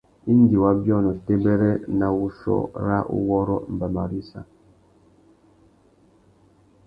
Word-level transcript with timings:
Indi 0.33 0.55
wa 0.63 0.71
biônô 0.81 1.11
têbêrê 1.25 1.71
na 1.99 2.07
wuchiô 2.17 2.57
râ 2.85 2.97
uwôrrô 3.17 3.57
mbama 3.73 4.03
râ 4.09 4.15
issa. 4.21 4.41